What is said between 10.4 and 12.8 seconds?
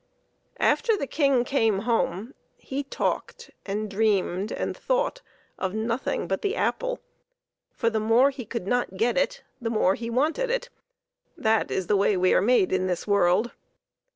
it that is the way we are made